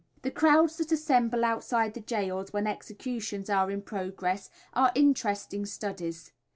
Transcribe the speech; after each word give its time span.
The 0.23 0.31
crowds 0.31 0.77
that 0.77 0.91
assemble 0.91 1.45
outside 1.45 1.93
the 1.93 1.99
gaols 1.99 2.51
when 2.51 2.65
executions 2.65 3.51
are 3.51 3.69
in 3.69 3.83
progress, 3.83 4.49
are 4.73 4.91
interesting 4.95 5.63
studies. 5.67 6.31